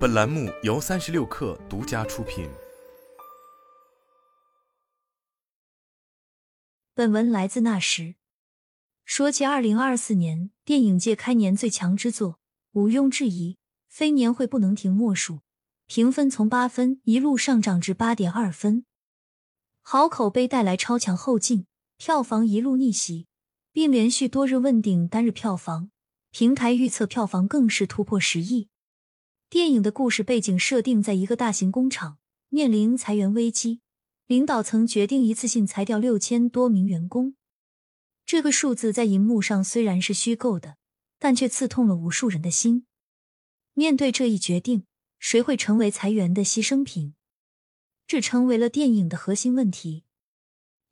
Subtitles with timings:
[0.00, 2.48] 本栏目由三十六氪独家出品。
[6.94, 8.14] 本文来自那时。
[9.04, 12.38] 说起二零二四年电影界开年最强之作，
[12.72, 13.58] 毋庸置疑，
[13.88, 15.40] 非年会不能停莫属。
[15.84, 18.86] 评分从八分一路上涨至八点二分，
[19.82, 21.66] 好口碑带来超强后劲，
[21.98, 23.26] 票房一路逆袭，
[23.70, 25.90] 并连续多日问鼎单日票房。
[26.30, 28.69] 平台预测票房更是突破十亿。
[29.50, 32.18] 电影的故事背景设定在一个大型工厂
[32.50, 33.80] 面临裁员危机，
[34.28, 37.34] 领导层决定一次性裁掉六千多名员工。
[38.24, 40.76] 这个数字在银幕上虽然是虚构的，
[41.18, 42.86] 但却刺痛了无数人的心。
[43.74, 44.84] 面对这一决定，
[45.18, 47.14] 谁会成为裁员的牺牲品？
[48.06, 50.04] 这成为了电影的核心问题。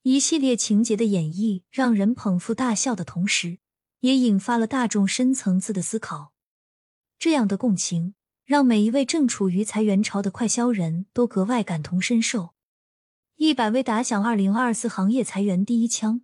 [0.03, 3.61] 一系列情节的演绎让人捧腹大笑的同时，
[4.01, 6.33] 也引发了大众深层次的思考。
[7.21, 8.17] 这样的共情。
[8.49, 12.55] 让每一位正处于裁员潮的快销人都格外感同身受。
[13.37, 16.23] 一百位打响二零二四行业裁员第一枪。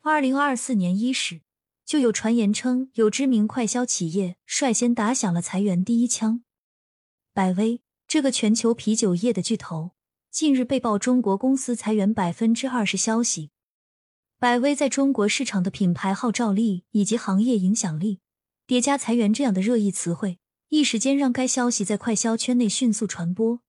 [0.00, 1.42] 二零二四年伊始，
[1.86, 6.42] 就有传言称有知名快销企业率先打响了裁员第一枪。
[7.32, 9.92] 百威这个全球啤酒业的巨头，
[10.32, 13.52] 近日被曝中国公司裁员百分之二十消息。
[14.40, 18.18] 百威在中国市场的品牌号召力以及行业影响力，
[18.66, 20.40] 叠加裁员这样的热议词汇。
[20.70, 23.60] 一时间让该消息在快消圈内迅速传播。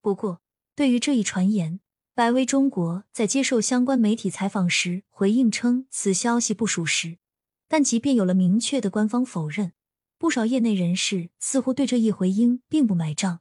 [0.00, 0.40] 不过，
[0.76, 1.80] 对于这一传言，
[2.14, 7.18] 百威中国在接受相关媒体采访时回应称此消息不属实。
[7.66, 9.72] 但即便有了明确的官方否认，
[10.16, 13.40] 不少业内人士似乎对这一回应并不买账。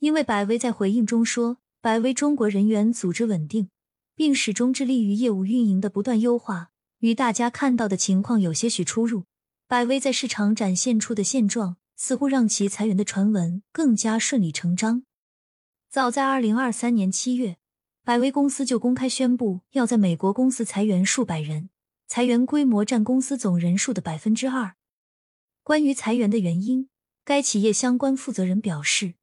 [0.00, 3.68] 因为百威在回应中说，百威中国人员组织稳定，
[4.16, 9.24] 并始终致力于业务运营的不断优化，与大家看到的情况有些许出入。
[9.68, 11.76] 百威在市场展现出的现状。
[11.96, 15.04] 似乎让其裁员的传闻更加顺理成章。
[15.88, 17.58] 早在二零二三年七月，
[18.02, 21.70] 百威公司就公开宣布要在美国公司裁员数百人，
[22.06, 24.74] 裁员规模占公司总人数的百分之二。
[25.62, 26.90] 关于裁员的原因，
[27.24, 29.14] 该企业相关负责人表示：“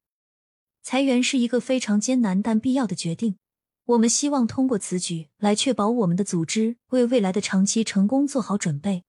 [0.82, 3.36] 裁员是一个非常艰难但必要的决定。
[3.84, 9.04] 我们希望通过此举来确保我们的组织为未来的长期成功做好准备。”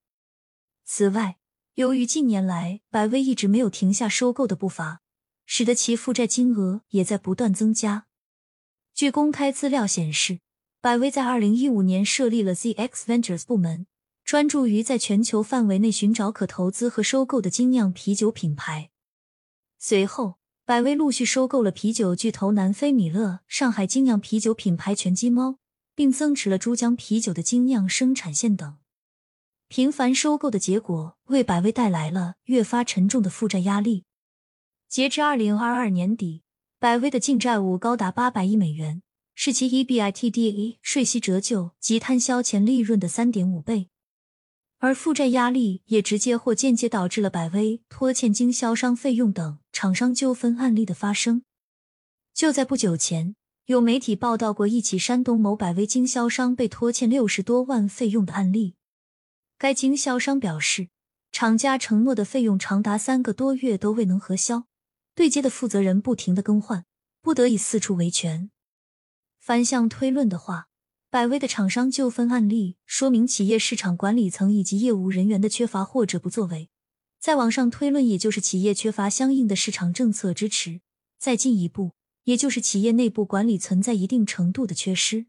[0.86, 1.38] 此外，
[1.76, 5.02] 由于近年来百威一直没有停下收购的步伐，
[5.48, 8.06] 使得其负债金额也在不断增加。
[8.94, 10.38] 据公开资料显示，
[10.80, 13.88] 百威在二零一五年设立了 ZX Ventures 部门，
[14.24, 18.92] 专注于在全球范围内寻找可投资和收购的精酿啤酒品牌。
[19.80, 20.36] 随后，
[20.66, 25.58] 百威陆续收购了啤酒巨头南非米勒、上海精酿啤酒品牌全鸡猫，
[25.96, 28.78] 并增持了珠江啤酒的精酿生产线等。
[29.76, 34.04] 频繁收购的结果，为百威带来了越发沉重的负债压力。
[34.88, 36.44] 截至二零二二年底，
[36.78, 39.02] 百威的净债务高达八百亿美元，
[39.34, 43.90] 是其 EBITDA 税息折旧及摊销前利润的三点五倍。
[44.78, 51.42] 而负债压力也直接或间接导致了百威拖欠经销商费用等厂商纠纷案例的发生。
[52.32, 53.36] 就在不久前，
[53.66, 58.76] 有媒体报道过一起山东某百威经销商被拖欠六十多万费用的案例。
[59.58, 60.90] 该经销商表示，
[61.32, 64.66] 厂家承诺的费用长达三个多月都未能核销，
[65.16, 66.86] 对接的负责人不停的更换，
[67.22, 68.52] 不得已四处维权。
[69.40, 70.68] 反向推论的话，
[71.10, 76.68] 百威的厂商纠纷案例说明企业市场管理层以及业务人员的缺乏或者不作为；
[77.20, 80.82] 再往上推论，也就是企业缺乏相应的市场政策支持；
[81.18, 81.94] 再进一步，
[82.26, 85.28] 也就是企业内部管理存在一定程度的缺失。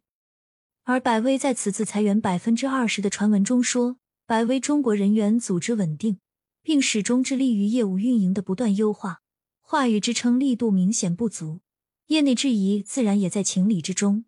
[0.82, 3.96] 而百威在此次裁员百分之二十的传闻中说。
[4.26, 6.18] 百威中国人员组织稳定，
[6.62, 9.20] 并始终致力于业务运营的不断优化，
[9.60, 11.60] 话语支撑力度明显不足，
[12.06, 14.24] 业内质疑自然也在情理之中。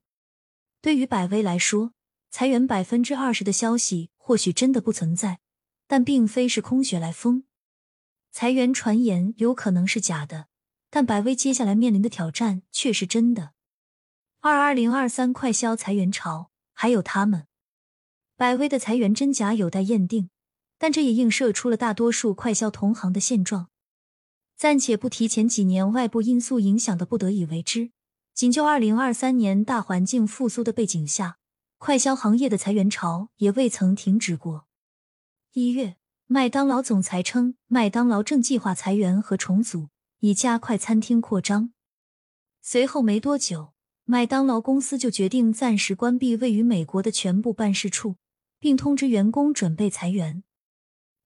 [0.82, 1.94] 对于百威来说，
[2.30, 5.40] 裁员百分之二十的消息或许真的不存在，
[5.86, 7.44] 但并非是空穴来风。
[8.30, 10.48] 裁员传言有可能是假的，
[10.90, 13.52] 但百威接下来面临的挑战却是真的。
[14.40, 17.45] 二二零二三快销裁员潮，还有他们。
[18.38, 20.28] 百威的裁员真假有待验定，
[20.76, 23.68] 但这也映射出了大多数快销同行的现状。
[24.58, 27.92] 暂且不提前几年外部因素影响的不得已为之，
[28.34, 31.38] 仅就二零二三年大环境复苏的背景下，
[31.78, 34.66] 快销行业的裁员潮也未曾停止过。
[35.54, 35.96] 一月，
[36.26, 39.88] 麦当劳总裁称，麦当劳正计划裁员和重组，
[40.20, 41.72] 以加快餐厅扩张。
[42.60, 43.72] 随后没多久，
[44.04, 48.16] 麦当劳公司就决定暂时关闭位于美国的全部办事处。
[48.66, 50.42] 并通知员工准备裁员。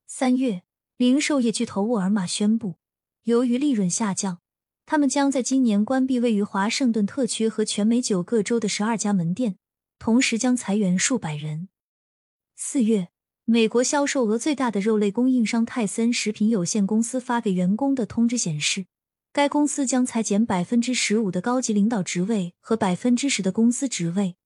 [0.07, 0.63] 三月，
[0.99, 2.75] 零售业巨头沃尔玛宣布，
[3.23, 4.43] 由于利润下降，
[4.85, 9.57] 他们将在今年关闭位于华盛顿特区和全美九个州的十二家门店，
[9.99, 11.71] 同时将裁员数百人。
[12.57, 13.09] 四月，
[13.47, 18.85] 美国销售额最大的肉类供应商泰森食品有限公司发给员工的通知显示，
[19.33, 24.37] 该公司将裁减百分之十五的高级领导职位和百分之十的公司职位。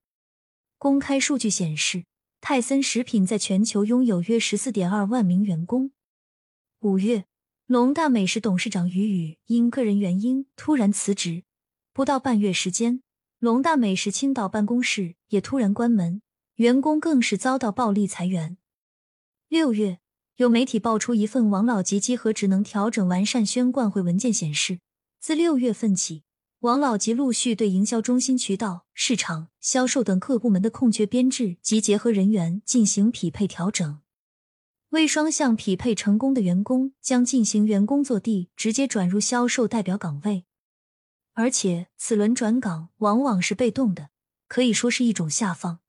[0.79, 2.05] 公开数据显示，
[2.47, 5.93] 泰森食品在全球拥有约十四点二万名员工。
[6.81, 7.25] 五月，
[7.65, 11.45] 龙大美食董事长于宇因个人原因突然辞职，
[11.95, 13.01] 不到半月时间，
[13.39, 16.21] 龙大美食青岛办公室也突然关门，
[16.57, 18.59] 员工更是遭到暴力裁员。
[19.49, 20.01] 六月，
[20.37, 24.81] 有媒体爆出一份王老吉集合职能调整完善宣贯会文件，显示
[25.19, 26.25] 自六月份起。
[26.65, 34.01] 王老吉陆续对营销中心、渠道、市场、销售等各部门的空缺编制及结合人员进行匹配调整。
[34.89, 40.47] 未双向匹配成功的员工将进行原工作地直接转入销售代表岗位，
[41.35, 44.09] 而且此轮转岗往往是被动的，
[44.49, 45.81] 可以说是一种下放。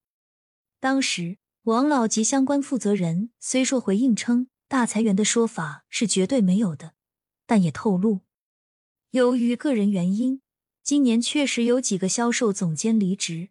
[0.82, 6.96] 当时，王老吉相关负责人虽说回应称大裁员的说法是绝对没有的，
[7.46, 8.20] 但也透露，
[9.12, 10.42] 由于个人原因。
[10.86, 13.50] 今年确实有几个销售总监离职。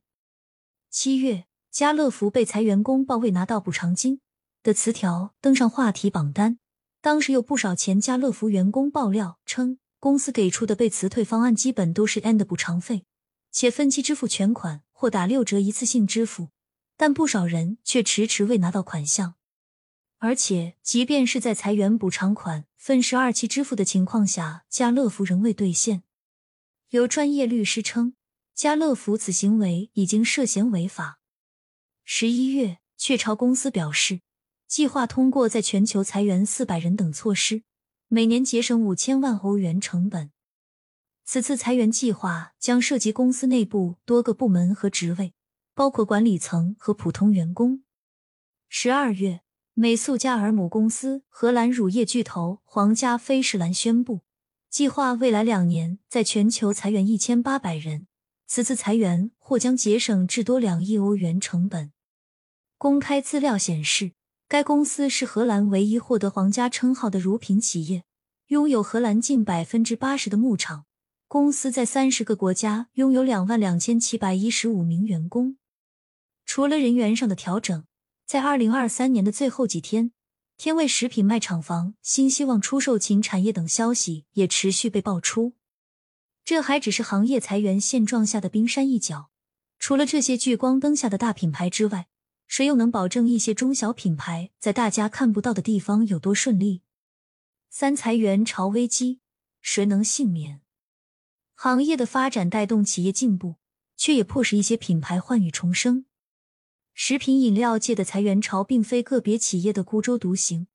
[0.88, 4.20] 七月，家乐福被裁员工报未拿到补偿金
[4.62, 6.60] 的词条登上话题榜单。
[7.00, 13.04] 当时有不少前家乐福员工爆料称，公司给出的被辞退方案基本都是 N 的补偿费，
[13.50, 16.50] 且分期支付全款或打六折一次性支付，
[16.96, 19.34] 但不少人却迟迟未拿到款项。
[20.18, 26.04] 而且，即便是在裁员补偿款分十二期支付的情况下，家乐福仍未兑现。
[26.94, 28.14] 有专业律师称，
[28.54, 31.18] 家乐福此行为已经涉嫌违法。
[32.04, 34.20] 十一月，雀巢公司表示，
[34.68, 37.64] 计划通过在全球裁员四百人等措施，
[38.06, 40.30] 每年节省五千万欧元成本。
[41.24, 45.34] 此次裁员计划将涉及公司内部多个部门和职位，
[45.74, 47.82] 包括管理层和普通员工。
[48.68, 49.40] 十二月，
[49.72, 54.20] 美素佳尔母公司荷兰乳业巨头皇家菲士兰宣布。
[54.74, 58.08] 计划未来两年在全球裁员一千八百人，
[58.48, 61.92] 此次裁员或将节省至多两亿欧元成本。
[62.76, 64.14] 公开资料显示，
[64.48, 68.02] 该公司是荷兰唯一获得皇家称号的乳品企业，
[68.48, 70.86] 拥有荷兰近百分之八十的牧场。
[71.28, 75.56] 公司在三十个国家拥有两万两千七百一十五名员工。
[76.44, 77.84] 除了人员上的调整，
[78.26, 80.10] 在二零二三年的最后几天。
[80.56, 85.54] 天味食品卖厂房、新希望出售禽产业等消息也持续被爆出。
[86.44, 89.30] 这还只是行业裁员现状下的冰山一角。
[89.78, 92.08] 除了这些聚光灯下的大品牌之外，
[92.46, 96.82] 谁又能保证一些中小品牌在大家看不到的地方有多顺利？
[97.68, 99.20] 三裁员潮危机，
[99.60, 100.60] 谁能幸免？
[101.54, 103.56] 行业的发展带动企业进步，
[103.96, 106.06] 却也迫使一些品牌焕羽重生。
[106.96, 110.68] 食品饮料界的裁员潮，并非个别企业的孤舟独行，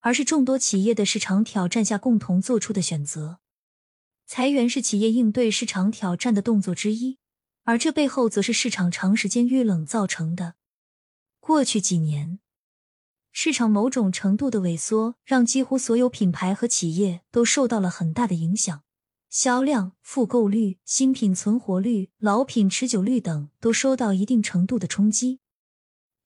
[0.00, 3.40] 而是众多企业的市场挑战下共同做出的选择。
[4.26, 7.18] 裁员是企业应对市场挑战的动作之一，
[7.64, 10.54] 而这背后则是市场长时间遇冷造成的。
[11.40, 12.40] 过去几年，
[13.30, 18.82] 市场某种程度的萎缩，让几乎所有品牌和企业都受到了很大的影响，
[19.28, 25.40] 销量、复购率、新品存活率、老品持久率等都受到一定程度的冲击。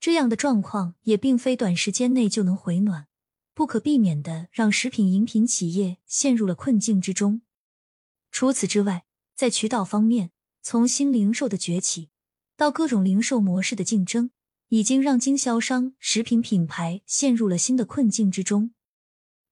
[0.00, 3.06] 这样的状况也并非短时间内就能回暖，
[3.52, 7.42] 不可避免的让食品饮品企业陷入了困境之中。
[8.32, 9.04] 除此之外，
[9.34, 10.30] 在渠道方面，
[10.62, 12.08] 从新零售的崛起
[12.56, 14.30] 到各种零售模式的竞争，
[14.68, 18.72] 已经让经销商、食品品牌陷入了新的困境之中。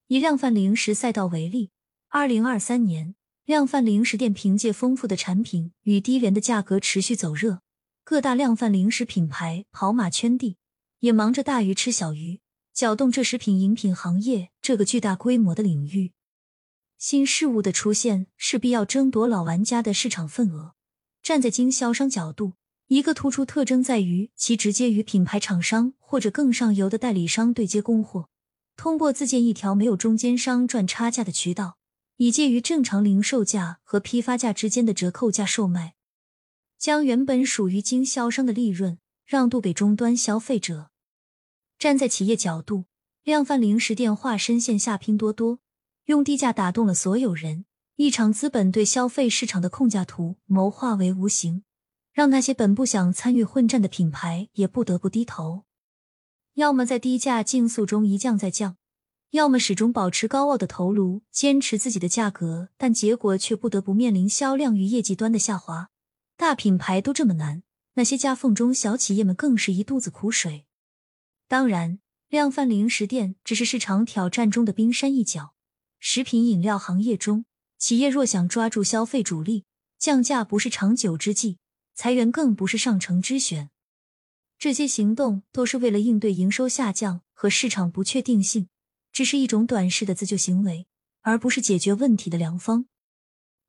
[0.07, 1.73] 以量贩零食赛道为例，
[2.09, 3.15] 二零二三年，
[3.45, 7.61] 量贩零食店凭借丰富的产品与低廉的价格持续走热。
[8.11, 10.57] 各大量贩零食品牌跑马圈地，
[11.01, 12.41] 也忙着大鱼吃小鱼，
[12.73, 16.13] 搅动这食品饮品行业这个巨大规模的领域。
[16.97, 20.73] 新事物的出现势必要争夺老玩家的市场份额。
[21.23, 22.55] 站在经销商角度，
[22.87, 28.31] 一个突出特征在于其直接与品牌厂商或者更上游的代理商对接供货，
[28.79, 31.77] 通过自建一条没有中间商赚差价的渠道，
[32.17, 35.97] 以介于正常零售价和批发价之间的折扣价售卖。
[36.79, 40.91] 将原本属于经销商的利润让渡给终端消费者。
[41.79, 42.87] 站在企业角度，
[43.25, 45.59] 量贩零食店化身线下拼多多，
[46.07, 47.65] 用低价打动了所有人。
[47.97, 51.65] 一场资本对消费市场的控价图谋划为无形，
[52.13, 55.65] 让那些本不想参与混战的品牌也不得不低头。
[56.55, 58.77] 要么在低价竞速中一降再降，
[59.31, 65.91] 要么始终保持高傲的头颅，坚持自己的价格，但结果却不得不面临销量与业绩端的下滑。
[66.39, 67.65] 大品牌都这么难，
[67.95, 70.67] 那些夹缝中小企业们更是一肚子苦水。
[71.49, 75.57] 当然，量贩零食店只是市场挑战中的冰山一角。
[75.99, 77.45] 食品饮料行业中，
[77.77, 79.65] 企业若想抓住消费主力，
[79.99, 81.59] 降价不是长久之计，
[81.97, 83.71] 裁员更不是上乘之选。
[84.61, 88.69] 这些行动都是为了应对营收下降和市场不确定性，
[89.11, 90.87] 只是一种短视的自救行为，
[91.23, 92.87] 而不是解决问题的良方。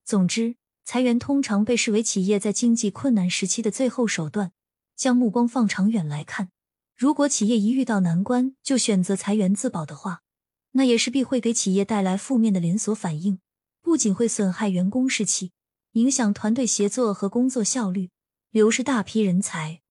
[0.05, 0.57] 总之，
[0.89, 4.53] 裁员通常被视为企业在经济困难时期的最后手段。
[4.95, 6.49] 将目光放长远来看，
[6.97, 10.23] 如果企业一遇到难关就选择裁员自保的话，
[10.71, 13.39] 那也势必会给企业带来负面的连锁反应，
[13.83, 15.51] 不仅会损害员工士气，
[15.91, 18.09] 影响团队协作和工作效率，
[18.49, 19.81] 流失大批人才。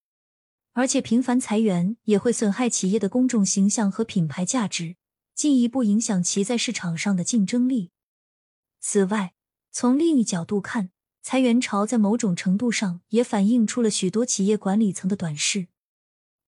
[0.72, 4.96] 而且频繁裁员也会损害企业的公众形象和品牌价值，
[5.32, 7.92] 进一步影响其在市场上的竞争力。
[8.80, 9.34] 此外，
[9.70, 10.90] 从另一角度看，
[11.22, 15.68] 裁员潮在某种程度上也反映出了许多企业管理层的短视。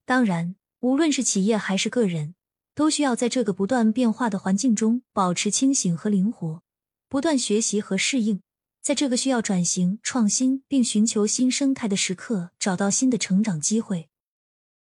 [0.04, 2.34] 当然，无论是企业还是个人，
[2.74, 6.62] 都需要在这个不断变化的环境中保持清醒和灵活，
[7.08, 8.42] 不断学习和适应。
[8.82, 14.09] 在这个需要转型、创新并寻求新生态的时刻，找到新的成长机会。